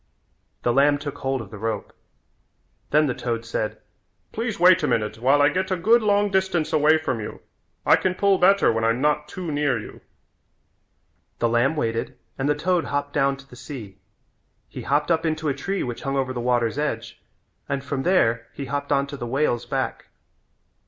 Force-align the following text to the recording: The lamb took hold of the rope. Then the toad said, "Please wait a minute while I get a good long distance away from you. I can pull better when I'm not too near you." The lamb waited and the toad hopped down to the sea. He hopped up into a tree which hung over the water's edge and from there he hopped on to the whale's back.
The 0.63 0.73
lamb 0.73 0.97
took 0.97 1.19
hold 1.19 1.41
of 1.41 1.51
the 1.51 1.59
rope. 1.59 1.93
Then 2.89 3.05
the 3.05 3.13
toad 3.13 3.45
said, 3.45 3.77
"Please 4.31 4.59
wait 4.59 4.81
a 4.81 4.87
minute 4.87 5.19
while 5.19 5.43
I 5.43 5.49
get 5.49 5.69
a 5.69 5.75
good 5.75 6.01
long 6.01 6.31
distance 6.31 6.73
away 6.73 6.97
from 6.97 7.19
you. 7.19 7.39
I 7.85 7.97
can 7.97 8.15
pull 8.15 8.39
better 8.39 8.73
when 8.73 8.83
I'm 8.83 8.99
not 8.99 9.27
too 9.27 9.51
near 9.51 9.77
you." 9.77 10.01
The 11.37 11.49
lamb 11.49 11.75
waited 11.75 12.17
and 12.39 12.49
the 12.49 12.55
toad 12.55 12.85
hopped 12.85 13.13
down 13.13 13.37
to 13.37 13.47
the 13.47 13.55
sea. 13.55 13.99
He 14.67 14.81
hopped 14.81 15.11
up 15.11 15.23
into 15.23 15.49
a 15.49 15.53
tree 15.53 15.83
which 15.83 16.01
hung 16.01 16.17
over 16.17 16.33
the 16.33 16.39
water's 16.41 16.79
edge 16.79 17.21
and 17.69 17.83
from 17.83 18.01
there 18.01 18.47
he 18.53 18.65
hopped 18.65 18.91
on 18.91 19.05
to 19.05 19.17
the 19.17 19.27
whale's 19.27 19.67
back. 19.67 20.07